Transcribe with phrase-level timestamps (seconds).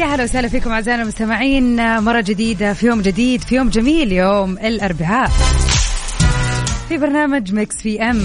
[0.00, 1.98] يا هلا وسهلا فيكم أعزائنا المستمعين.
[2.00, 5.30] مرة جديدة في يوم جديد في يوم جميل يوم الأربعاء.
[6.88, 8.16] في برنامج Mix PM.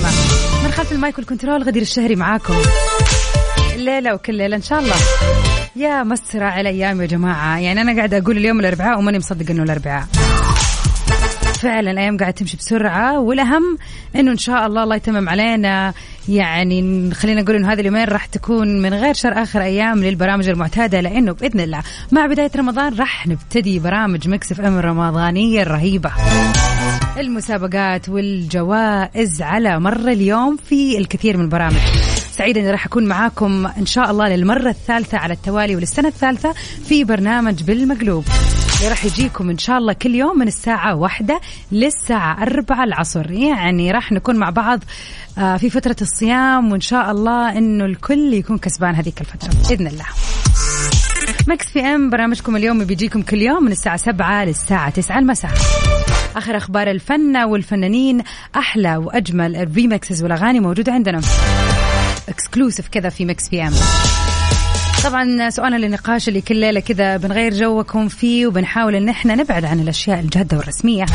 [0.64, 2.54] من خلف ال mic وال control غدير الشهري معاكم.
[3.76, 4.96] الليلة وكل ليلة إن شاء الله.
[5.76, 7.60] يا مسرع الأيام يا جماعة.
[7.60, 10.06] يعني أنا قاعدة أقول اليوم الأربعاء وماني مصدق إنه الأربعاء.
[11.58, 13.77] فعلا الأيام قاعدة تمشي بسرعة والأهم
[14.16, 15.94] إنه إن شاء الله الله يتمم علينا.
[16.30, 21.02] يعني خلينا نقول إنه هذه اليومين راح تكون من غير شر آخر أيام للبرامج المعتادة
[21.02, 26.11] لأنه بإذن الله مع بداية رمضان راح نبتدي برامج Mix FM الرمضانية الرهيبة.
[27.17, 31.80] المسابقات والجوائز على مر اليوم في الكثير من البرامج.
[32.31, 36.53] سعيدة إني راح أكون معاكم إن شاء الله للمرة الثالثة على التوالي وللسنة الثالثة
[36.88, 38.26] في برنامج بالمقلوب.
[38.78, 43.32] اللي راح يجيكم إن شاء الله كل يوم من الساعة واحدة للساعة أربعة العصر.
[43.32, 44.80] يعني راح نكون مع بعض
[45.38, 50.06] آه، في فترة الصيام وإن شاء الله إنه الكل يكون كسبان هذيك الفترة بإذن الله.
[51.48, 55.52] Mix PM برنامجكم اليوم بيجيكم كل يوم من الساعة سبعة للساعة تسعة المساء.
[56.36, 58.23] آخر أخبار الفن والفنانين
[58.56, 61.22] أحلى وأجمل ال remixes والأغاني موجودة عندنا.
[62.30, 63.73] exclusive كذا في Mix PM.
[65.06, 69.80] طبعا سؤالنا للنقاش اللي كل ليلة كذا بنغير جوكم فيه وبنحاول إن إحنا نبعد عن
[69.80, 71.06] الأشياء الجادة والرسمية.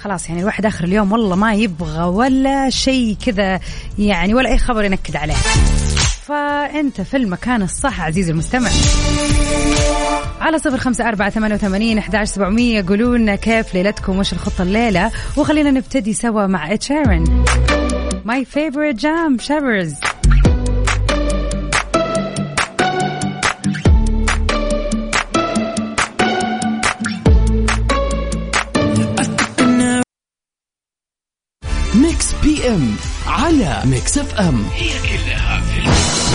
[0.00, 3.60] خلاص يعني الواحد آخر اليوم والله ما يبغى ولا شيء كذا
[3.98, 5.34] يعني ولا أي خبر ينكد عليه.
[6.26, 8.70] فأنت في المكان الصح عزيزي المستمع.
[10.40, 15.10] على صفر خمسة أربعة ثمانية وثمانين أحد سبعمية قولوا لنا كيف ليلتكم؟ وش الخطة الليلة؟
[15.36, 17.44] وخلينا نبتدي سوا مع اتشيرن
[18.26, 20.05] My favorite jam shivers.
[32.66, 32.96] بي إم
[33.26, 36.26] على ميكس إف إم هي كلها في الميكس.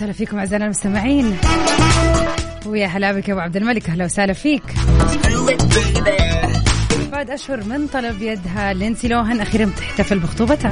[0.00, 1.36] وسهلا فيكم أعزائنا المستمعين.
[2.66, 3.90] ويا هلا بك يا أبو عبد الملك.
[3.90, 4.62] أهلا وسهلا فيك.
[7.12, 10.70] بعد أشهر من طلب يدها لينسي لوهن أخيرا تحتفل بخطوبتها.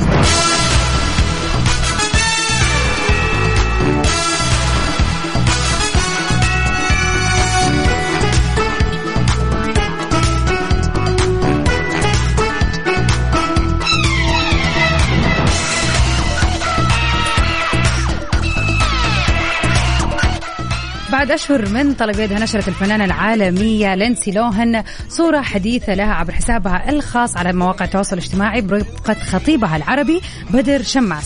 [21.29, 26.91] بعد أشهر من طلب يدها نشرت الفنانة العالمية لينسي لوهن صورة حديثة لها عبر حسابها
[26.91, 31.25] الخاص على مواقع التواصل الاجتماعي برفقة خطيبها العربي بدر شماس.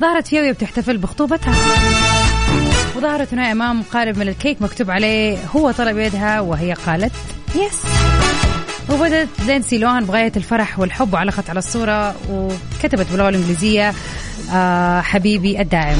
[0.00, 1.54] ظهرت فيها وهي بتحتفل بخطوبتها.
[2.96, 7.12] وظهرت هنا أمام قالب من الكيك مكتوب عليه هو طلب يدها وهي قالت
[7.54, 7.82] yes.
[8.90, 13.92] وبدت لينسي لوهن بغاية الفرح والحب وعلقت على الصورة وكتبت باللغة الإنجليزية
[14.52, 15.98] آه حبيبي الدائم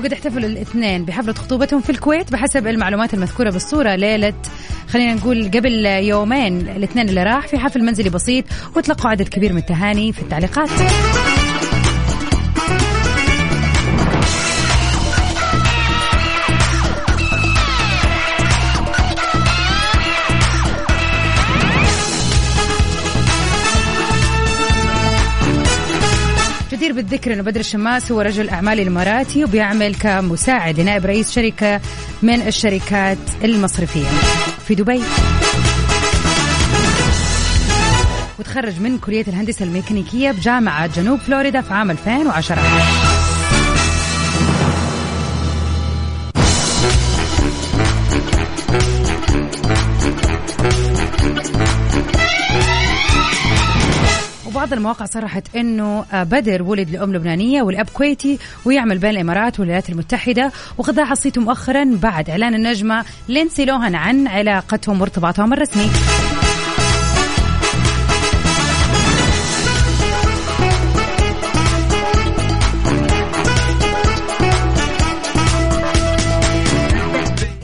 [0.00, 4.34] وقد احتفلوا الاثنين بحفلة خطوبتهم في الكويت بحسب المعلومات المذكورة بالصورة ليلة
[4.88, 8.44] خلينا نقول قبل يومين الاثنين اللي راح في حفل منزلي بسيط
[8.76, 10.70] وتلقوا عدد كبير من التهاني في التعليقات.
[27.10, 31.80] بالذكر إنه بدر الشماس هو رجل أعمال اماراتي وبيعمل كمساعد لنائب رئيس شركة
[32.22, 34.06] من الشركات المصرفية.
[34.66, 35.02] في دبي.
[38.38, 42.99] وتخرج من كلية الهندسة الميكانيكية بجامعة جنوب فلوريدا في عام 2010
[54.70, 59.90] بعض المواقع صرحت إنه آه، بدر ولد لأم لبنانية والأب كويتي ويعمل بين الإمارات والولايات
[59.90, 65.90] المتحدة وقد ضاع صيته مؤخرا بعد إعلان النجمة لينسي لوهان عن علاقتهم وارتباطهم الرسمي.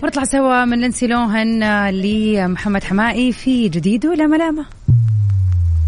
[0.03, 4.85] ونطلع سوا من لينسي لوهن آه، لمحمد حمائي في جديد ولا ملامة.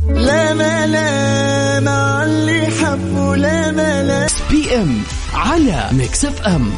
[0.08, 5.02] لا ملامة اللي حبوا لا ملامة PM
[5.34, 6.70] على Mix FM.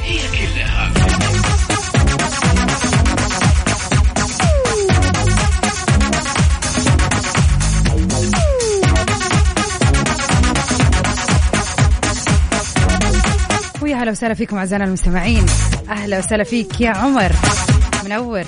[13.83, 15.47] ويا هلا وسهلا فيكم أعزائنا المستمعين.
[15.91, 17.33] أهلا وسهلا فيك يا عمر
[18.05, 18.45] منور.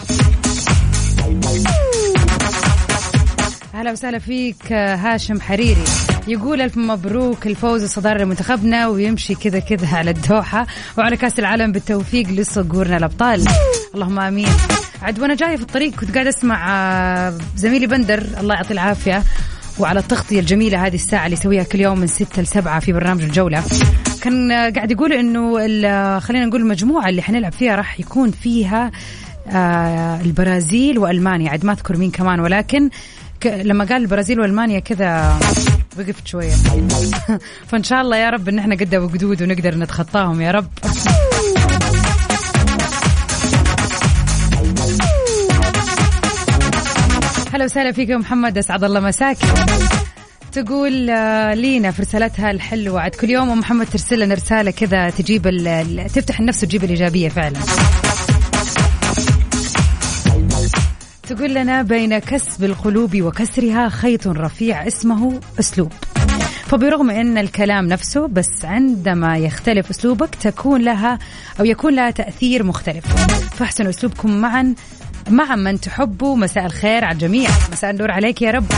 [3.83, 5.85] أهلا وسهلا فيك آه، هاشم حريري.
[6.29, 10.67] يقول ألف مبروك الفوز الصدارة لمنتخبنا ويمشي كذا كذا على الدوحة.
[10.99, 13.45] وعلى كأس العالم بالتوفيق لصقورنا الأبطال.
[13.95, 14.49] اللهم آمين.
[15.03, 19.23] عاد وأنا جاية في الطريق كنت قاعدة أسمع آه، زميلي بندر الله يعطيه العافية.
[19.79, 23.23] وعلى التغطية الجميلة هذه الساعة اللي يسويها كل يوم من 6 ل 7 في برنامج
[23.23, 23.63] الجولة.
[24.23, 28.91] كان آه، قاعد يقول إنه ال- خلينا نقول المجموعة اللي حنلعب فيها راح يكون فيها
[29.49, 31.51] آه، البرازيل وألمانيا.
[31.51, 32.91] عاد ما أذكر مين كمان ولكن
[33.43, 35.39] ك- لما قال البرازيل وألمانيا كذا
[35.99, 36.53] وقفت شوية.
[37.69, 40.67] فإن شاء الله يا رب إن إحنا قد وقدود ونقدر نتخطاهم يا رب.
[47.55, 49.37] هلا وسهلا فيكم محمد أسعد الله مساك.
[50.53, 53.01] تقول آه، لينا في رسالتها الحلوة.
[53.01, 57.29] عاد كل يوم أم محمد ترسل لنا رسالة كذا تجيب ال- تفتح النفس وتجيب الإيجابية
[57.29, 57.59] فعلا.
[61.29, 65.93] تقول لنا بين كسب القلوب وكسرها خيط رفيع اسمه أسلوب.
[66.67, 71.19] فبرغم إن الكلام نفسه بس عندما يختلف أسلوبك تكون لها
[71.61, 73.07] أو يكون لها تأثير مختلف.
[73.55, 74.75] فاحسنوا أسلوبكم معا
[75.31, 76.37] مع من تحبوا.
[76.37, 77.51] مساء الخير على الجميع.
[77.73, 78.73] مساء النور عليك يا رب.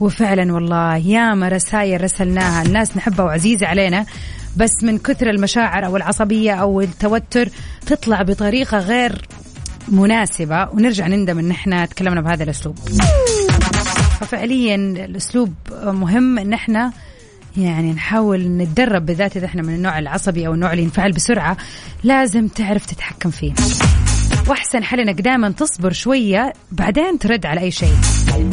[0.00, 2.62] وفعلا والله ياما رسائل رسلناها.
[2.62, 4.06] الناس نحبها وعزيزة علينا.
[4.56, 7.48] بس من كثر المشاعر أو العصبية أو التوتر
[7.86, 9.22] تطلع بطريقة غير
[9.88, 10.68] مناسبة.
[10.68, 12.78] ونرجع نندم إن إحنا تكلمنا بهذا الأسلوب.
[14.20, 15.54] ففعليا الأسلوب
[15.84, 16.92] مهم إن إحنا
[17.56, 21.56] يعني نحاول نتدرب بالذات إذا إحنا من النوع العصبي أو النوع اللي ينفعل بسرعة
[22.04, 23.52] لازم تعرف تتحكم فيه.
[24.48, 27.94] وأحسن حل انك دائما تصبر شوية بعدين ترد على أي شيء.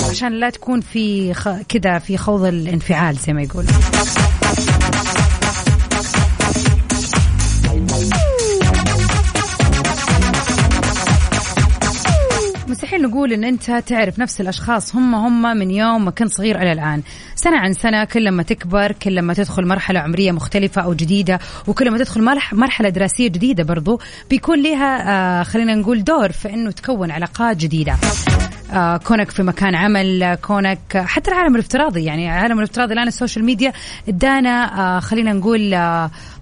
[0.10, 1.50] عشان لا تكون في خ...
[1.69, 3.66] كذا في خوض الانفعال زي ما يقول.
[13.01, 16.71] مستحيل نقول إن أنت تعرف نفس الأشخاص هم هم من يوم ما كنت صغير إلى
[16.71, 17.01] الآن.
[17.36, 21.92] سنة عن سنة كل ما تكبر كل ما تدخل مرحلة عمرية مختلفة أو جديدة وكل
[21.92, 24.00] ما تدخل مرح مرحلة دراسية جديدة برضو
[24.30, 25.09] بيكون لها
[25.39, 27.95] آه خلينا نقول دور في إنه تكون علاقات جديدة.
[28.74, 33.45] آه كونك في مكان عمل كونك حتى العالم الافتراضي يعني العالم الافتراضي الآن ال social
[33.45, 33.74] media
[34.09, 35.75] ادانا آه خلينا نقول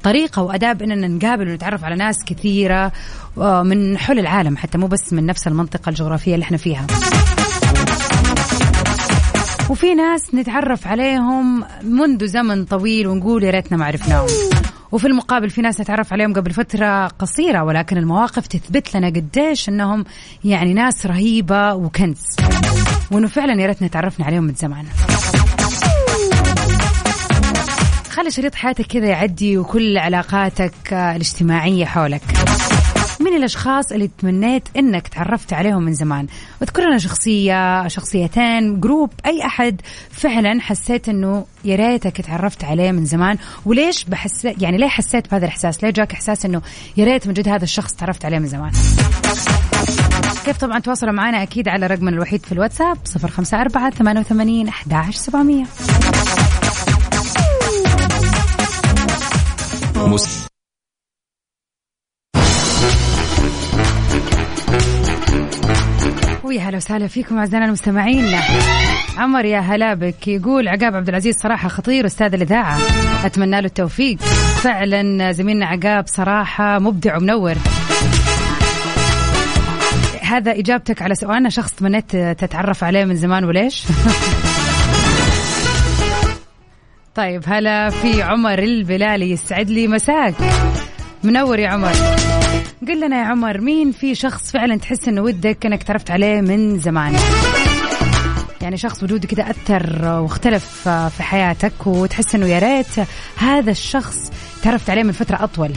[0.04, 2.92] طريقة وأداة اننا نقابل ونتعرف على ناس كثيرة
[3.40, 6.88] من حول العالم حتى مو بس من نفس المنطقة الجغرافية اللي إحنا فيها.
[9.70, 14.28] وفي ناس نتعرف عليهم منذ زمن طويل ونقول يا ريتنا ما عرفناهم.
[14.92, 20.06] وفي المقابل في ناس نتعرف عليهم قبل فترة قصيرة ولكن المواقف تثبت لنا قديش إنهم
[20.44, 22.26] يعني ناس رهيبة وكنز.
[23.12, 24.86] وإنه فعلا يا ريتنا تعرفنا عليهم من زمان.
[28.10, 32.24] خلي شريط حياتك كذا يعدي وكل علاقاتك آه، الاجتماعية حولك.
[33.30, 36.28] من الأشخاص اللي تمنيت إنك تعرفت عليهم من زمان.
[36.64, 39.82] أذكر لنا شخصية شخصيتين جروب أي أحد
[40.12, 43.38] فعلا حسيت إنه يا ريتك تعرفت عليه من زمان.
[43.66, 46.62] وليش بحس يعني ليه حسيت بهذا الإحساس؟ ليه جاك إحساس إنه
[46.98, 48.72] يا ريت من جد هذا الشخص تعرفت عليه من زمان؟
[50.46, 55.66] كيف طبعا تواصلوا معنا أكيد على رقمنا الوحيد في الواتساب 054 88 11700
[66.50, 68.26] ويا هلا وسهلا فيكم أعزائنا المستمعين.
[69.18, 70.28] عمر يا هلا بك.
[70.28, 72.80] يقول عقاب عبد العزيز صراحة خطير أستاذ الإذاعة.
[73.26, 74.18] أتمنى له التوفيق.
[74.64, 77.56] فعلا زميلنا عقاب صراحة مبدع ومنور.
[80.22, 81.50] هذا إجابتك على سؤالنا.
[81.50, 83.84] شخص تمنيت تتعرف عليه من زمان وليش؟
[87.16, 90.36] طيب هلا في عمر البلالي يسعد لي مساك.
[91.24, 91.94] منور يا عمر.
[92.88, 96.80] قل لنا يا عمر مين في شخص فعلا تحس إنه ودك إنك تعرفت عليه من
[96.80, 97.16] زمان؟
[98.62, 103.08] يعني شخص وجوده كذا أثر واختلف في حياتك وتحس إنه يا ريت
[103.38, 104.32] هذا الشخص
[104.64, 105.72] تعرفت عليه من فترة أطول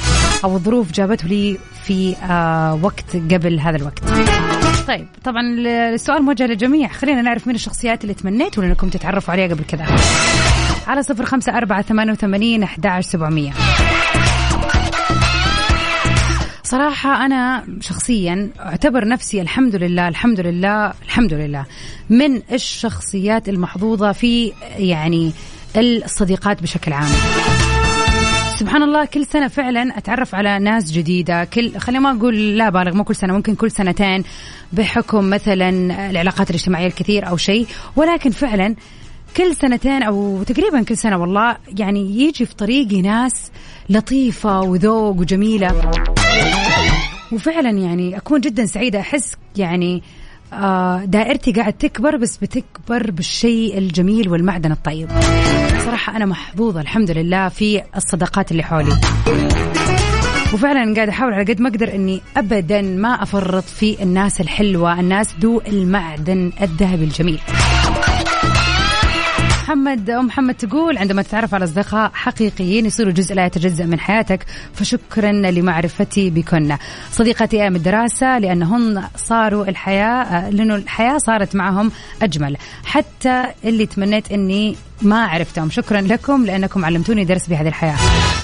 [0.45, 4.05] أو الظروف جابته لي في آه، وقت قبل هذا الوقت.
[4.89, 5.43] طيب طبعا
[5.95, 6.89] السؤال موجه للجميع.
[6.89, 9.87] خلينا نعرف مين الشخصيات اللي تمنيتوا إنكم تتعرفوا عليها قبل كذا
[10.87, 13.53] على صفر خمسة أربعة ثمانية وثمانين أحد سبعمية.
[16.73, 21.67] صراحة أنا شخصيا أعتبر نفسي الحمد لله الحمد لله الحمد لله.
[22.11, 25.33] من الشخصيات المحظوظة في يعني
[25.77, 27.13] الصديقات بشكل عام.
[28.59, 31.45] سبحان الله كل سنة فعلا أتعرف على ناس جديدة.
[31.45, 34.25] كل خلينا ما أقول لا بالغ مو كل سنة ممكن كل سنتين
[34.73, 35.69] بحكم مثلا
[36.11, 37.67] العلاقات الاجتماعية الكثير أو شيء.
[37.97, 38.75] ولكن فعلا
[39.37, 43.51] كل سنتين أو تقريبا كل سنة والله يعني يجي في طريقي ناس
[43.89, 45.93] لطيفة وذوق وجميلة.
[47.33, 49.01] وفعلا يعني أكون جدا سعيدة.
[49.01, 50.03] أحس يعني
[50.53, 55.09] آه، دائرتي قاعد تكبر بس بتكبر بالشيء الجميل والمعدن الطيب.
[55.85, 58.97] صراحة أنا محظوظة الحمد لله في الصداقات اللي حولي.
[60.55, 65.35] وفعلا قاعد أحاول على قد ما أقدر إني ابدا ما أفرط في الناس الحلوة الناس
[65.41, 67.41] ذو المعدن الذهبي الجميل.
[69.73, 74.47] محمد أم محمد تقول عندما تتعرف على أصدقاء حقيقيين يصيروا جزء لا يتجزأ من حياتك
[74.75, 76.77] فشكرا لمعرفتي بكن.
[77.11, 82.57] صديقتي أيام الدراسة لأنهن صاروا الحياة لأنه الحياة صارت معهم أجمل.
[82.85, 85.71] حتى اللي تمنيت إني ما عرفتهم.
[85.71, 87.97] شكرا لكم لأنكم علمتوني درس بهذه الحياة.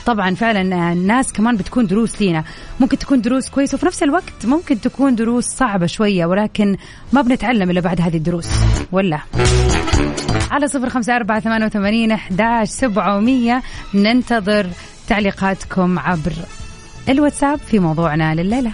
[0.07, 2.45] طبعا فعلا الناس كمان بتكون دروس لينا.
[2.81, 6.77] ممكن تكون دروس كويسة وفي نفس الوقت ممكن تكون دروس صعبة شوية ولكن
[7.13, 8.49] ما بنتعلم إلا بعد هذه الدروس.
[8.93, 9.21] ولا.
[10.51, 13.63] على صفر خمسة أربعة ثمانية وثمانين أحداش سبعمية.
[13.95, 14.67] ننتظر
[15.09, 16.33] تعليقاتكم عبر
[17.09, 18.73] الواتساب في موضوعنا لليلة.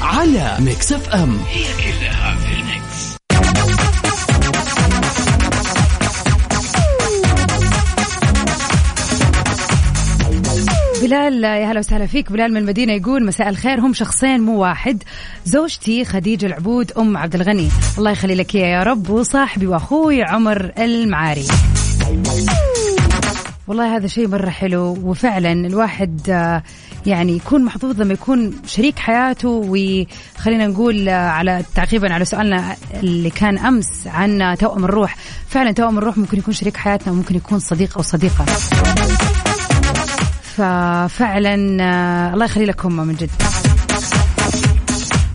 [0.00, 1.38] على Mix FM.
[1.48, 2.60] هي كلها في
[11.02, 12.32] بلال يا هلا وسهلا فيك.
[12.32, 13.80] بلال من المدينة يقول مساء الخير.
[13.80, 15.02] هم شخصين مو واحد.
[15.44, 17.68] زوجتي خديجة العبود أم عبد الغني.
[17.98, 21.46] الله يخلي لك يا رب وصاحبي وأخوي عمر المعاري.
[23.70, 26.62] والله هذا شيء مرة حلو وفعلا الواحد آه،
[27.06, 33.30] يعني يكون محظوظ لما يكون شريك حياته وخلينا نقول آه، على تعقيبا على سؤالنا اللي
[33.30, 35.16] كان أمس عن توأم الروح.
[35.48, 38.44] فعلا توأم الروح ممكن يكون شريك حياتنا وممكن يكون صديق أو صديقة.
[40.42, 43.30] ففعلا آه، الله يخلي لك هم من جد.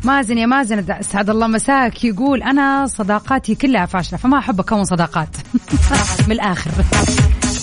[0.04, 2.04] مازن يا مازن أسعد الله مساك.
[2.04, 5.30] يقول أنا صداقاتي كلها فاشلة فما أحب أكون صداقات.
[6.28, 6.72] من الآخر.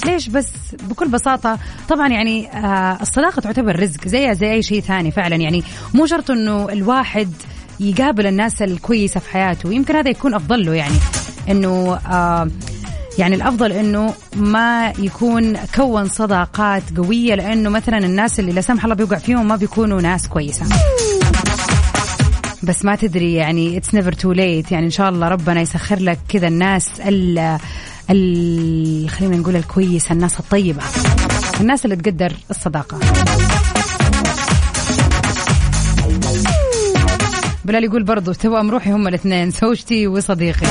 [0.07, 0.49] ليش؟ بس
[0.83, 5.37] بكل بساطة طبعا يعني آه الصداقة تعتبر رزق زيها زي أي شيء ثاني فعلا.
[5.37, 5.63] يعني
[5.95, 7.33] مو شرط إنه الواحد
[7.81, 9.73] يقابل الناس الكويسة في حياته.
[9.73, 10.97] يمكن هذا يكون أفضل له يعني
[11.51, 12.49] إنه آه
[13.19, 18.97] يعني الأفضل إنه ما يكون كون صداقات قوية لأنه مثلا الناس اللي لا سمح الله
[18.97, 20.67] بيوقع فيهم ما بيكونوا ناس كويسة.
[22.63, 26.19] بس ما تدري يعني it's never too late يعني إن شاء الله ربنا يسخر لك
[26.29, 27.59] كذا الناس ال ال
[28.09, 30.83] خلينا نقول الكويسه الناس الطيبة
[31.61, 32.99] الناس اللي تقدر الصداقة.
[37.65, 40.67] بلال يقول برضو توأم روحي هم الاثنين زوجتي وصديقي.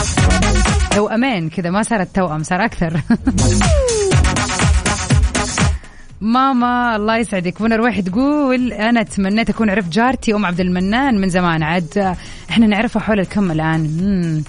[0.95, 3.01] لو أمان كذا ما صارت توأم صار أكثر.
[6.21, 7.61] ماما الله يسعدك.
[7.61, 11.63] منى رويح تقول أنا تمنيت أكون عرفت جارتي أم عبد المنان من زمان.
[11.63, 12.15] عاد
[12.49, 14.43] إحنا نعرفها حول الكم الآن.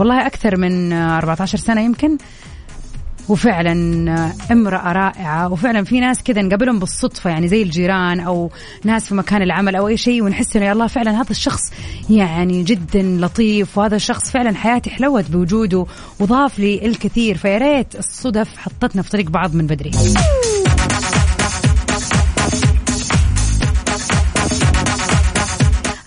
[0.00, 2.16] والله أكثر من 14 سنة يمكن.
[3.28, 3.72] وفعلا
[4.52, 8.50] امرأة رائعة وفعلا في ناس كذا نقابلهم بالصدفة يعني زي الجيران أو
[8.84, 11.72] ناس في مكان العمل أو أي شيء ونحس إنه يا الله فعلا هذا الشخص
[12.10, 15.86] يعني جدا لطيف وهذا الشخص فعلا حياتي حلوت بوجوده
[16.20, 17.36] وضاف لي الكثير.
[17.36, 19.90] فيا ريت الصدف حطتنا في طريق بعض من بدري.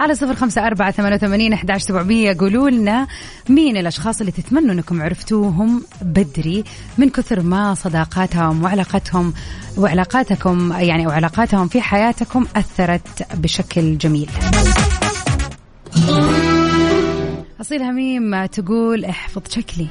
[0.03, 2.37] على صفر خمسة أربعة ثمانية وثمانين أحداش سبعمية.
[2.39, 3.07] قولوا لنا
[3.49, 6.63] مين الأشخاص اللي تتمنوا أنكم عرفتوهم بدري؟
[6.97, 9.33] من كثر ما صداقاتهم وعلاقتهم
[9.77, 14.29] وعلاقاتكم يعني أو علاقاتهم في حياتكم أثرت بشكل جميل.
[17.61, 19.87] أصيل هميم تقول احفظ شكلي.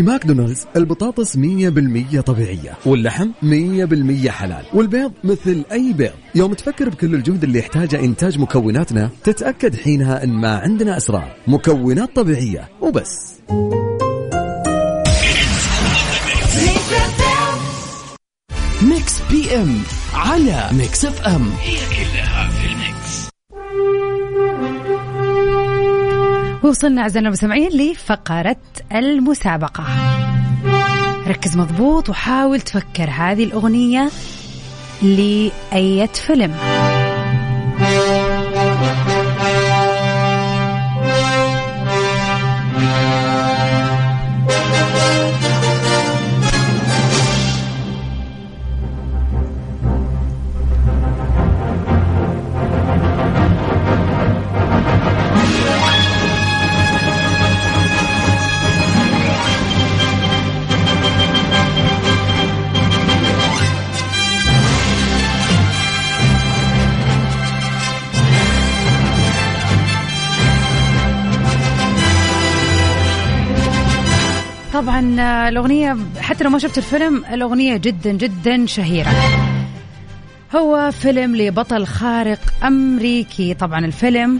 [0.00, 2.76] في ماكدونالدز البطاطس 100% طبيعية.
[2.86, 4.64] واللحم؟ 100% حلال.
[4.74, 6.12] والبيض مثل أي بيض.
[6.34, 11.36] يوم تفكر بكل الجهد اللي يحتاجه إنتاج مكوناتنا تتأكد حينها أن ما عندنا أسرار.
[11.46, 13.40] مكونات طبيعية وبس.
[18.82, 19.82] Mix PM
[20.14, 21.50] على Mix FM.
[21.60, 23.30] هي كلها في ال Mix
[26.64, 28.56] وصلنا أعزائنا المستمعين لفقرة
[28.92, 29.84] المسابقة.
[31.26, 33.10] ركز مضبوط وحاول تفكر.
[33.10, 34.10] هذه الأغنية
[35.02, 36.79] لأية فيلم.
[75.18, 79.10] الأغنية حتى لو ما شفت الفيلم الأغنية جدا جدا شهيرة.
[80.56, 83.54] هو فيلم لبطل خارق أمريكي.
[83.54, 84.38] طبعا الفيلم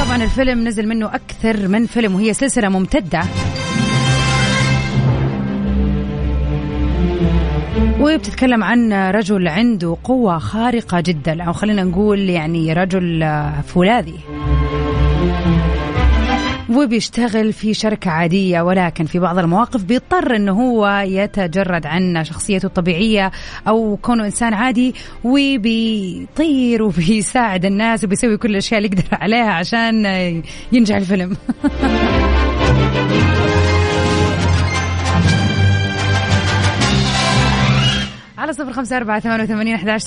[0.00, 3.22] طبعا الفيلم نزل منه أكثر من فيلم وهي سلسلة ممتدة.
[8.00, 13.30] وبتتكلم عن رجل عنده قوة خارقة جدا أو خلينا نقول يعني رجل
[13.66, 14.18] فولاذي.
[16.70, 23.30] وبيشتغل في شركة عادية ولكن في بعض المواقف بيضطر إنه هو يتجرد عن شخصيته الطبيعية
[23.68, 30.04] أو كونه إنسان عادي وبيطير وبيساعد الناس وبيسوي كل الأشياء اللي يقدر عليها عشان
[30.72, 31.36] ينجح الفيلم.
[38.38, 40.02] على صفر خمسة أربعة ثمانية وثمانين أحداش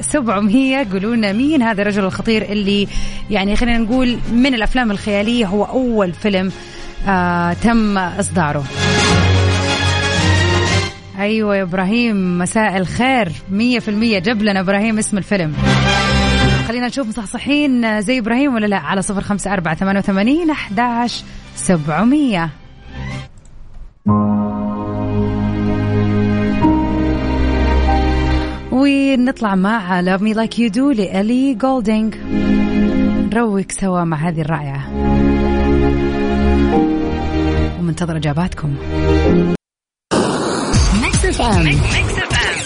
[0.00, 2.88] سبعمية لنا مين هذا الرجل الخطير اللي
[3.30, 6.52] يعني خلينا نقول من الأفلام الخيالية هو أول فيلم
[7.08, 8.64] آه تم إصداره.
[11.18, 13.32] أيوة يا إبراهيم مساء الخير.
[13.50, 15.54] مية في المية جاب لنا إبراهيم اسم الفيلم.
[16.68, 21.24] خلينا نشوف مصحصحين زي إبراهيم ولا لا؟ على صفر خمسة أربعة ثمانية وثمانين أحداش
[21.54, 22.50] سبعمية.
[28.76, 32.14] ونطلع مع Love Me Like You Do لإلي جولدينج
[33.34, 34.90] نروق سوا مع هذه الرائعة.
[37.80, 38.74] ومنتظر إجاباتكم.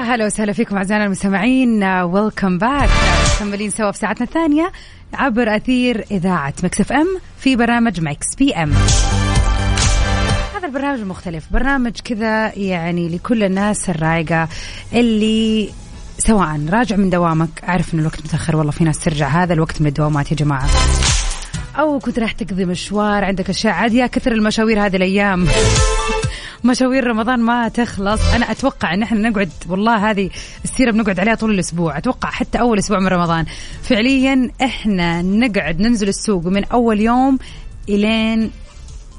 [0.00, 1.84] هلا وسهلا فيكم أعزائنا المستمعين.
[1.84, 2.88] welcome back
[3.36, 4.72] مكملين سوا في ساعتنا الثانية
[5.14, 7.06] عبر أثير إذاعة Mix FM
[7.38, 8.72] في برنامج Mix PM.
[10.56, 11.44] هذا البرنامج مختلف.
[11.50, 14.48] برنامج كذا يعني لكل الناس الرايقة
[14.92, 15.70] اللي
[16.18, 19.86] سواء راجع من دوامك أعرف إن الوقت متأخر والله في ناس ترجع هذا الوقت من
[19.86, 20.68] الدوامات يا جماعة.
[21.78, 25.48] أو كنت راح تقضي مشوار عندك أشياء عاد يا كثر المشاوير هذه الأيام.
[26.64, 28.20] مشاوير رمضان ما تخلص.
[28.34, 30.30] أنا أتوقع إن إحنا نقعد والله هذه
[30.64, 31.98] السيرة بنقعد عليها طول الأسبوع.
[31.98, 33.46] أتوقع حتى أول أسبوع من رمضان.
[33.82, 37.38] فعليا إحنا نقعد ننزل السوق من أول يوم
[37.88, 38.50] إلين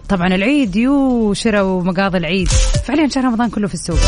[0.10, 2.48] طبعا العيد يو شراء ومقاضي العيد.
[2.86, 4.00] فعليا شهر رمضان كله في السوق.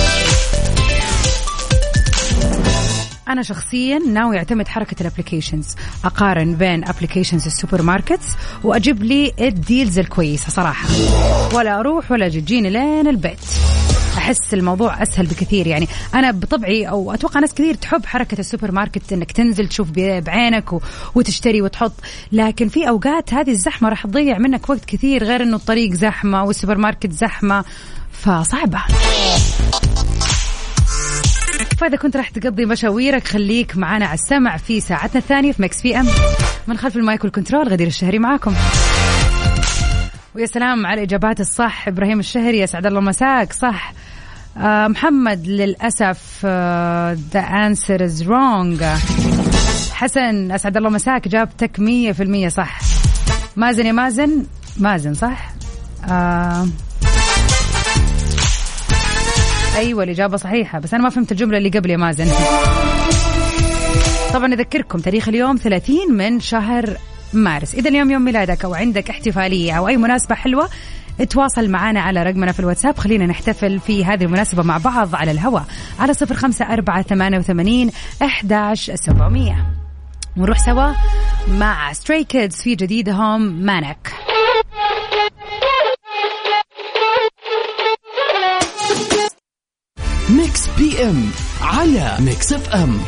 [3.29, 8.27] أنا شخصيا ناوي اعتمد حركة ال applications أقارن بين applications ال supermarkets
[8.63, 10.87] وأجيب لي ال deals الكويسة صراحة.
[11.53, 13.39] ولا أروح ولا تجيني لين البيت.
[14.17, 15.67] أحس الموضوع أسهل بكثير.
[15.67, 20.73] يعني أنا بطبعي أو أتوقع ناس كثير تحب حركة السوبر ماركت إنك تنزل تشوف بعينك
[21.15, 21.93] وتشتري وتحط.
[22.31, 26.77] لكن في أوقات هذه الزحمة راح تضيع منك وقت كثير غير إنه الطريق زحمة والسوبر
[26.77, 27.63] ماركت زحمة.
[28.11, 28.79] فصعبة.
[31.85, 36.07] فإذا كنت راح تقضي مشاويرك خليك معنا على السمع في ساعتنا الثانية في Mix PM.
[36.67, 38.53] من خلف ال mic وال control غدير الشهري معاكم.
[40.35, 43.93] ويا سلام على الإجابات الصح إبراهيم الشهري يسعد الله مساك صح.
[44.57, 48.83] آه محمد للأسف آه the answer is wrong.
[49.93, 52.79] حسن أسعد الله مساك إجابتك مية في المية صح.
[53.55, 54.45] مازن يا مازن.
[54.77, 55.49] مازن صح.
[56.09, 56.67] آه
[59.75, 60.79] أيوه الإجابة صحيحة.
[60.79, 62.27] بس أنا ما فهمت الجملة اللي قبل يا مازن
[64.33, 66.97] طبعا أذكركم تاريخ اليوم 30 من شهر
[67.33, 67.75] مارس.
[67.75, 70.69] إذا اليوم يوم ميلادك أو عندك احتفالية أو أي مناسبة حلوة
[71.29, 72.97] تواصل معنا على رقمنا في الواتساب.
[72.97, 75.65] خلينا نحتفل في هذه المناسبة مع بعض على الهواء
[75.99, 79.65] على صفر خمسة أربعة ثمانية وثمانين أحداش سبعمية.
[80.37, 80.93] ونروح سوا
[81.47, 84.13] مع Stray Kids في جديدهم Maniac.
[90.37, 92.99] Mix PM على Mix FM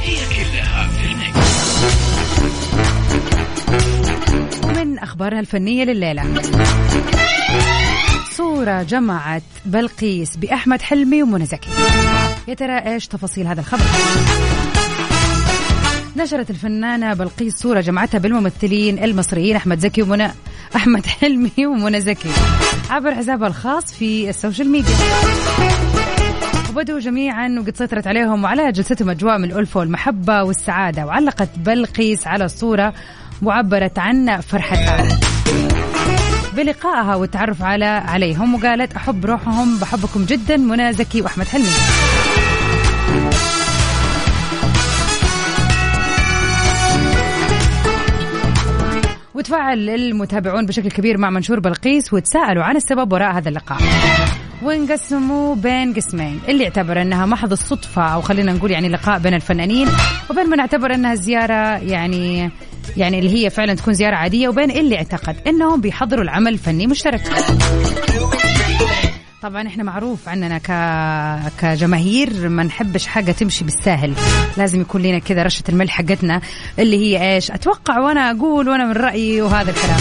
[4.76, 6.42] من أخبارنا الفنية لليلة.
[8.38, 11.70] صورة جمعت بلقيس بأحمد حلمي ومنى زكي.
[12.48, 13.84] يا ترى إيش تفاصيل هذا الخبر؟
[16.18, 20.32] نشرت الفنانة بلقيس صورة جمعتها بالممثلين المصريين أحمد زكي ومنى
[20.76, 22.30] أحمد حلمي ومنى زكي
[22.90, 24.96] عبر حسابها الخاص في ال social media.
[26.78, 31.06] وبدوا جميعا وقد سيطرت عليهم وعلى جلستهم أجواء من الألفة والمحبة والسعادة.
[31.06, 32.94] وعلقت بلقيس على الصورة
[33.42, 35.20] وعبرت عن فرحتها.
[36.58, 41.66] بلقائها والتعرف على عليهم وقالت أحب روحهم بحبكم جدا منى زكي وأحمد حلمي.
[49.36, 53.80] وتفاعل المتابعون بشكل كبير مع منشور بلقيس وتساءلوا عن السبب وراء هذا اللقاء.
[54.62, 59.88] وانقسموا بين قسمين؟ اللي اعتبر إنها محض الصدفة أو خلينا نقول يعني لقاء بين الفنانين
[60.30, 62.52] وبين من اعتبر إنها زيارة يعني
[62.98, 67.22] يعني اللي هي فعلا تكون زيارة عادية وبين اللي اعتقد إنهم بيحضروا العمل الفني مشترك.
[69.41, 70.72] طبعا إحنا معروف عننا ك...
[71.62, 74.13] كجماهير ما نحبش حاجة تمشي بالساهل.
[74.58, 76.41] لازم يكون لنا كذا رشة الملح حقتنا
[76.80, 80.00] اللي هي إيش؟ أتوقع وأنا أقول وأنا من رأيي وهذا الكلام.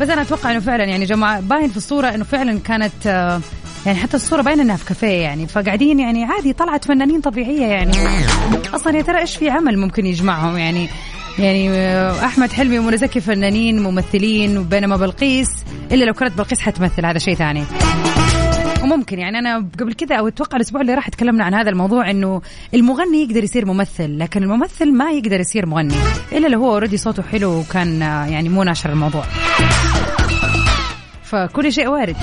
[0.00, 3.40] بس أنا أتوقع إنه فعلا يعني جماعة باين في الصورة إنه فعلا كانت آه،
[3.86, 5.46] يعني حتى الصورة باينة إنها في كافيه يعني.
[5.46, 7.92] فقاعدين يعني عادي طلعت فنانين طبيعية يعني.
[8.74, 10.88] أصلا يا ترى إيش في عمل ممكن يجمعهم يعني؟
[11.38, 15.48] يعني آه، أحمد حلمي ومنى زكي فنانين ممثلين وبينما بلقيس
[15.92, 17.64] إلا لو كانت بلقيس حتمثل هذا شيء ثاني.
[18.82, 22.42] وممكن يعني أنا قبل كذا أو أتوقع الأسبوع اللي راح تكلمنا عن هذا الموضوع إنه
[22.74, 25.94] المغني يقدر يصير ممثل لكن الممثل ما يقدر يصير مغني
[26.32, 29.24] إلا لو هو اوريدي صوته حلو وكان آه، يعني مو ناشر الموضوع.
[31.24, 32.16] فكل شيء وارد.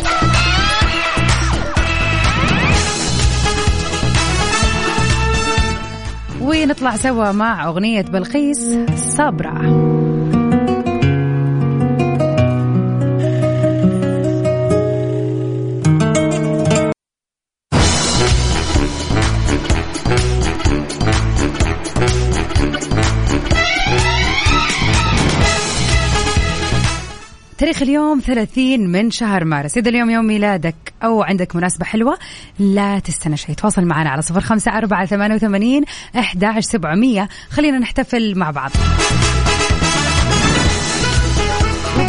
[6.49, 8.77] ونطلع سوا مع أغنية بلقيس
[9.17, 9.61] صابرة.
[27.59, 29.77] تاريخ اليوم 30 من شهر مارس.
[29.77, 32.17] إذا اليوم يوم ميلادك أو عندك مناسبة حلوة
[32.59, 35.83] لا تستنى شيء تواصل معنا على صفر خمسة أربعة ثمانية وثمانين
[36.17, 37.29] أحد سبعمية.
[37.49, 38.71] خلينا نحتفل مع بعض.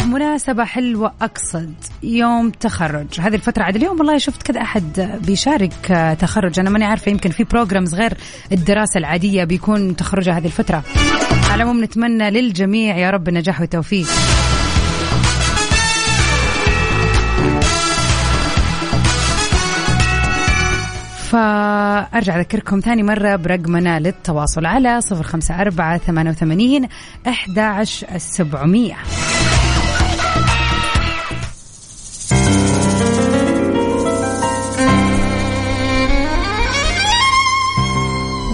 [0.05, 1.73] مناسبة حلوة أقصد.
[2.03, 3.19] يوم تخرج.
[3.19, 6.59] هذه الفترة عاد اليوم والله شفت كذا أحد بيشارك تخرج.
[6.59, 8.13] أنا ماني عارفة يمكن في بروجرامز غير
[8.51, 10.83] الدراسة العادية بيكون تخرجها هذه الفترة.
[11.49, 14.07] على العموم نتمنى للجميع يا رب النجاح والتوفيق
[21.31, 26.87] فأرجع أذكركم ثاني مرة برقمنا للتواصل على صفر خمسة أربعة ثمانية وثمانين
[27.27, 27.83] أحد
[28.17, 28.97] سبعمية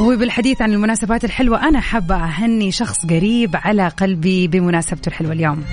[0.01, 5.63] وبالحديث عن المناسبات الحلوة أنا حابة أهني شخص قريب على قلبي بمناسبته الحلوة اليوم.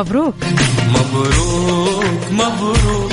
[0.00, 0.34] مبروك.
[0.88, 3.12] مبروك مبروك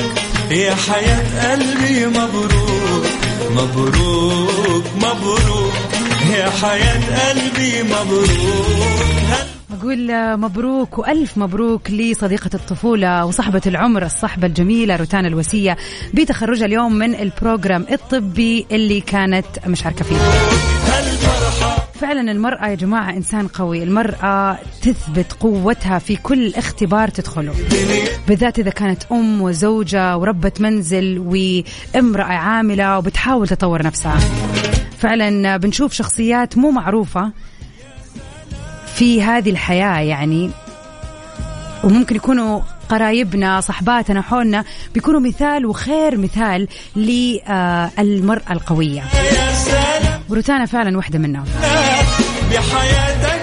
[0.51, 3.05] يا حياة قلبي مبروك.
[3.51, 5.73] مبروك مبروك
[6.37, 9.47] يا حياة قلبي مبروك.
[9.79, 15.77] أقول مبروك وألف مبروك لصديقة الطفولة وصحبة العمر الصحبة الجميلة روتانا الوسية
[16.13, 20.15] بتخرجها اليوم من البروجرام الطبي اللي كانت مشاركة فيه.
[22.01, 23.83] فعلا المرأة يا جماعة إنسان قوي.
[23.83, 27.53] المرأة تثبت قوتها في كل اختبار تدخله.
[28.27, 34.19] بالذات إذا كانت أم وزوجة وربة منزل وامرأة عاملة وبتحاول تطور نفسها.
[34.99, 37.31] فعلا بنشوف شخصيات مو معروفة
[38.95, 40.49] في هذه الحياة يعني.
[41.83, 49.03] وممكن يكونوا قرايبنا صحباتنا حولنا بيكونوا مثال وخير مثال للمرأة القوية.
[50.29, 51.45] بروتانا فعلا واحدة منهم.
[52.51, 53.41] بحياتك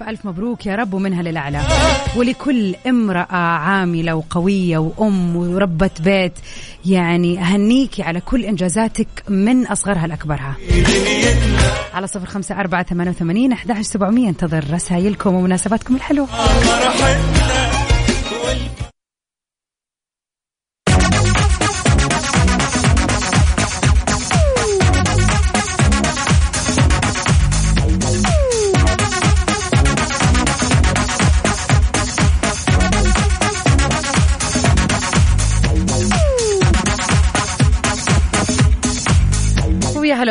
[0.00, 1.60] فألف مبروك يا رب ومنها للأعلى.
[2.16, 6.32] ولكل امرأة عاملة وقوية وأم وربة بيت.
[6.86, 10.54] يعني أهنيكي على كل إنجازاتك من أصغرها لأكبرها.
[11.94, 14.28] على صفر خمسة أربعة ثمانية وثمانين أحد سبعمية.
[14.28, 16.28] انتظر رسائلكم ومناسباتكم الحلوة.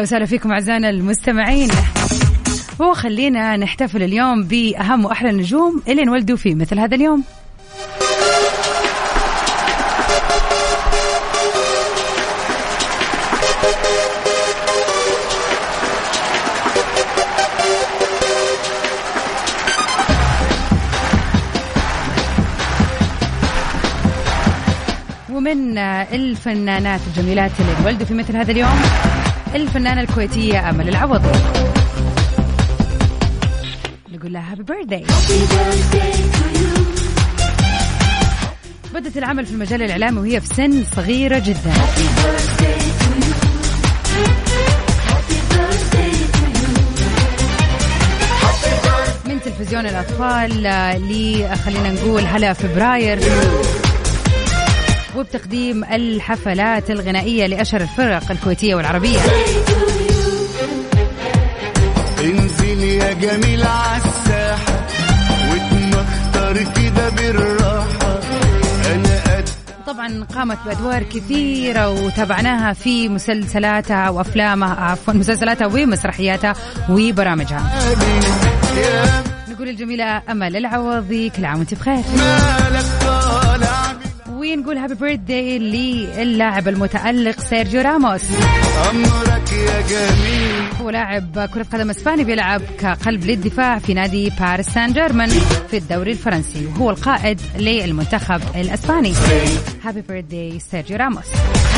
[0.10, 1.70] وسهلا فيكم أعزائنا المستمعين.
[2.80, 7.24] وخلينا نحتفل اليوم بأهم وأحلى النجوم اللي انولدوا في مثل هذا اليوم.
[25.34, 28.80] ومن الفنانات الجميلات اللي انولدوا في مثل هذا اليوم
[29.56, 31.40] الفنانة الكويتية أمل العوضي
[34.10, 35.06] نقول لها هابي بيرثداي
[38.94, 41.74] بدت العمل في المجال الإعلامي وهي في سن صغيرة جدا.
[49.26, 53.20] من تلفزيون الأطفال آه، ل خلينا نقول هلا فبراير.
[55.20, 59.20] وبتقديم الحفلات الغنائية لأشهر الفرق الكويتية والعربية.
[62.24, 64.88] انزل يا جميل عالساحة
[65.52, 68.20] واتمختر كده بالراحة.
[68.92, 69.50] أنا قد
[69.88, 76.54] طبعا قامت بأدوار كثيرة وتابعناها في مسلسلاتها وأفلامها عفوا مسلسلاتها ومسرحياتها
[76.90, 77.72] وبرامجها.
[79.50, 82.04] نقول الجميلة أمل العوضي كل عام وأنت بخير.
[82.18, 82.99] مالك.
[84.54, 88.22] ونقول happy birthday للاعب المتألق سيرجيو راموس.
[88.90, 90.82] امرك يا جميل.
[90.82, 95.30] هو لاعب كرة قدم إسباني بيلعب كقلب للدفاع في نادي باريس سان جيرمان
[95.70, 96.66] في الدوري الفرنسي.
[96.66, 99.14] وهو القائد للمنتخب الإسباني.
[99.84, 101.26] happy birthday سيرجيو راموس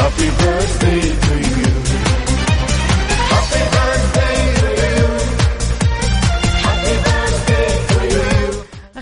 [0.02, 2.21] Happy birthday to you.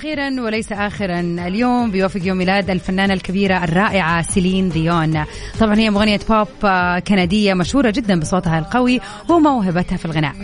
[0.09, 1.19] You أخيرا وليس اخرا.
[1.19, 5.23] اليوم بيوافق يوم ميلاد الفنانة الكبيرة الرائعة سيلين ديون.
[5.59, 10.35] طبعا هي مغنية بوب آه، كندية مشهورة جدا بصوتها القوي وموهبتها في الغناء.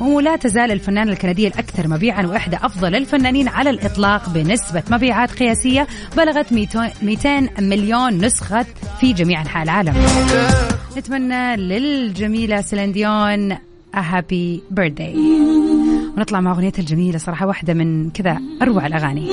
[0.00, 5.86] ولا تزال الفنانة الكندية الأكثر مبيعا وإحدى أفضل الفنانين على الإطلاق بنسبة مبيعات قياسية
[6.16, 8.66] بلغت 200 200 مليون نسخة
[9.00, 9.94] في جميع أنحاء العالم.
[10.96, 13.56] نتمنى للجميلة سيلين ديون
[13.94, 15.14] happy birthday
[16.16, 19.28] ونطلع مع اغنيتها الجميلة صراحة واحدة من كذا أروع الأغاني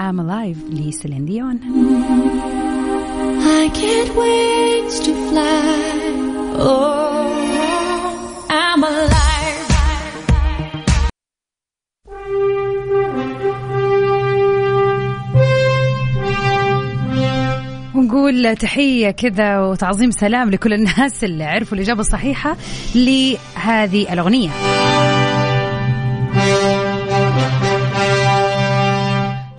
[0.00, 1.60] I'm Alive لسيلين ديون
[3.62, 6.02] I can't wait to fly.
[6.58, 7.32] Oh,
[8.50, 9.22] I'm alive.
[17.94, 22.56] ونقول تحية كذا وتعظيم سلام لكل الناس اللي عرفوا الإجابة الصحيحة
[22.94, 24.50] لهذه الأغنية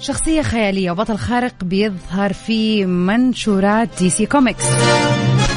[0.04, 4.64] شخصية خيالية وبطل خارق بيظهر في منشورات DC Comics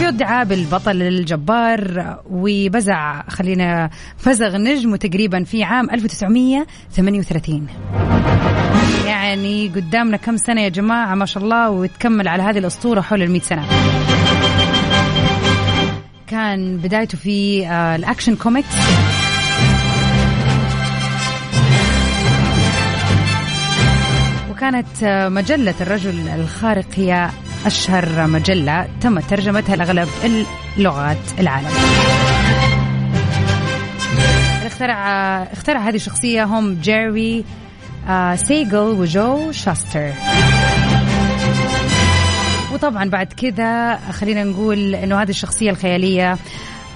[0.01, 7.67] بيدعى بالبطل الجبار وبزغ خلينا بزغ نجمه تقريبا في عام 1938
[9.07, 13.41] يعني قدامنا كم سنة يا جماعة؟ ما شاء الله وتكمل على هذه الأسطورة حول المئة
[13.41, 13.67] سنة.
[16.27, 18.69] كان بدايته في آه، ال Action Comics.
[24.67, 27.31] وكانت آه، مجلة الرجل الخارق هي
[27.67, 30.09] أشهر مجلة تم ترجمتها لأغلب
[30.77, 31.69] اللغات العالم.
[34.67, 34.99] اخترع
[35.43, 37.45] اخترع هذه الشخصية هم جيري
[38.35, 40.13] سيجل وجو شاستر
[42.75, 46.37] وطبعا بعد كذا خلينا نقول إنه هذه الشخصية الخيالية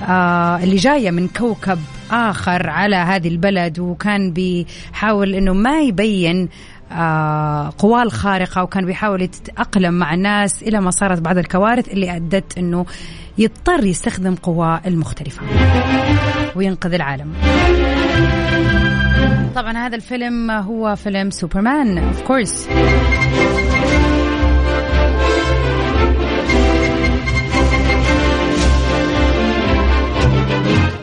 [0.09, 1.78] آه اللي جاية من كوكب
[2.11, 6.48] آخر على هذه البلد وكان بيحاول إنه ما يبين
[7.79, 12.87] قواه الخارقة وكان بيحاول يتأقلم مع الناس إلى ما صارت بعض الكوارث اللي أدت أنه
[13.38, 15.42] يضطر يستخدم قواه المختلفة
[16.57, 17.33] وينقذ العالم.
[19.55, 22.68] طبعا هذا الفيلم هو فيلم سوبرمان of course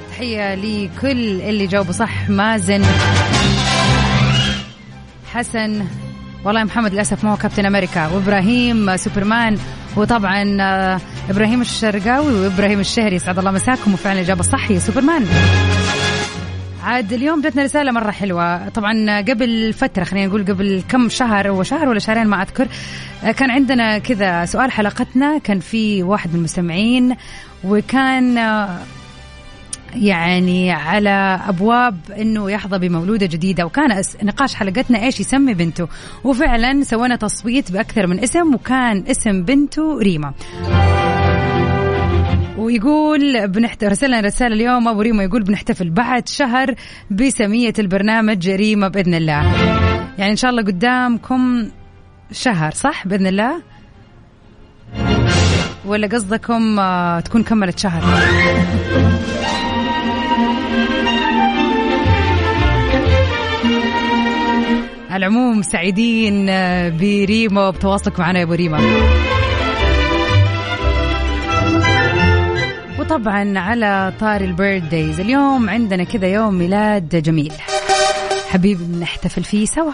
[0.10, 2.82] تحية لكل اللي جاوبوا صح مازن.
[5.34, 5.86] حسن.
[6.46, 8.08] والله محمد للأسف ما هو كابتن أمريكا.
[8.08, 9.58] وإبراهيم سوبرمان.
[9.98, 13.94] وطبعا آه، إبراهيم الشرقاوي وإبراهيم الشهري يسعد الله مساكم.
[13.94, 15.26] وفعلا الإجابة الصح هي سوبرمان.
[16.84, 18.70] عاد اليوم جتنا رسالة مرة حلوة.
[18.70, 22.68] طبعا قبل فترة خلينا نقول قبل كم شهر هو شهر ولا شهرين ما أذكر
[23.24, 25.38] آه، كان عندنا كذا سؤال حلقتنا.
[25.38, 27.16] كان في واحد من المستمعين
[27.63, 28.80] وكان آه،
[29.95, 33.65] يعني على أبواب إنه يحظى بمولودة جديدة.
[33.65, 35.88] وكان نقاش حلقتنا إيش يسمي بنته.
[36.23, 40.34] وفعلا سوينا تصويت بأكثر من اسم وكان اسم بنته ريما.
[42.58, 43.84] ويقول بنحت...
[43.84, 44.88] رسلنا رسالة اليوم.
[44.88, 46.76] أبو ريما يقول بنحتفل بعد شهر
[47.12, 49.54] بسمية البرنامج ريما بإذن الله.
[50.17, 51.69] يعني إن شاء الله قدامكم
[52.32, 53.62] شهر صح؟ بإذن الله؟
[55.86, 58.04] ولا قصدكم آه، تكون كملت شهر؟
[65.17, 68.80] على العموم سعيدين آه، بريما وبتواصلك معنا يا أبو ريما
[72.99, 77.53] وطبعا على طار البيرث دايز اليوم عندنا كذا يوم ميلاد جميل.
[78.49, 79.91] حبيب نحتفل فيه سوا.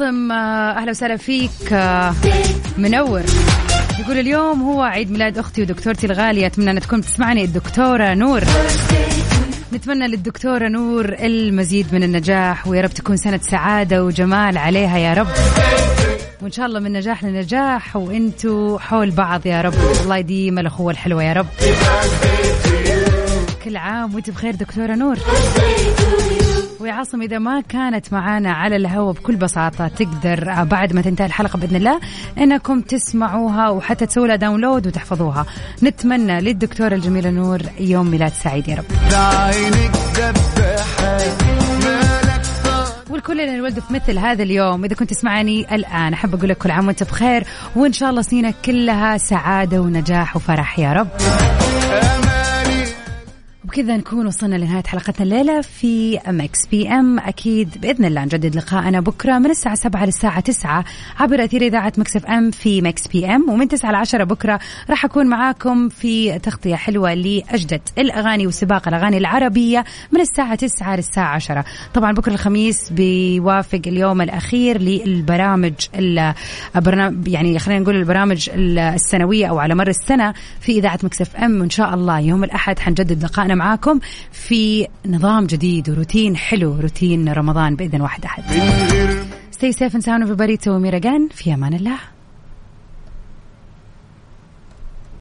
[0.00, 2.14] عاصم آه، أهلا وسهلا فيك آه،
[2.78, 3.22] منور.
[3.98, 8.44] يقول اليوم هو عيد ميلاد أختي ودكتورتي الغالية أتمنى أن تكون تسمعني الدكتورة نور.
[9.72, 15.28] نتمنى للدكتورة نور المزيد من النجاح ويا رب تكون سنة سعادة وجمال عليها يا رب.
[16.42, 19.74] وإن شاء الله من نجاح لنجاح وإنتوا حول بعض يا رب.
[20.02, 21.46] الله يديم الأخوة الحلوة يا رب.
[23.64, 25.16] كل عام وانت بخير دكتورة نور.
[26.86, 31.26] ويا عاصم إذا ما كانت معانا على الهواء بكل بساطة تقدر آه، بعد ما تنتهي
[31.26, 32.00] الحلقة بإذن الله
[32.38, 35.46] إنكم تسمعوها وحتى تسووا لها داونلود وتحفظوها.
[35.82, 38.84] نتمنى للدكتورة الجميلة نور يوم ميلاد سعيد يا رب.
[43.40, 44.84] اللي انولدوا في مثل هذا اليوم.
[44.84, 47.46] إذا كنت تسمعني الآن أحب أقول لك كل عام وأنت بخير
[47.76, 51.08] وإن شاء الله سنينك كلها سعادة ونجاح وفرح يا رب.
[53.76, 57.18] وبكذا نكون وصلنا لنهاية حلقتنا الليلة في Mix PM.
[57.18, 60.84] أكيد بإذن الله نجدد لقاءنا بكرة من الساعة 7 للساعة 9
[61.18, 63.50] عبر أثير إذاعة Mix FM في Mix PM.
[63.50, 64.60] ومن 9 ل 10 بكرة
[64.90, 71.34] راح أكون معاكم في تغطية حلوة لأجدد الأغاني وسباق الأغاني العربية من الساعة 9 للساعة
[71.34, 75.74] 10 طبعا بكرة الخميس بيوافق اليوم الأخير للبرامج
[76.74, 81.60] البرنامج يعني خلينا نقول البرامج السنوية أو على مر السنة في إذاعة Mix FM.
[81.60, 83.65] وإن شاء الله يوم الأحد حنجدد لقائنا معاكم
[84.32, 88.42] في نظام جديد وروتين حلو روتين رمضان بإذن واحد أحد.
[89.52, 90.56] Stay safe and sound everybody.
[90.56, 92.15] tomorrow again في أمان الله.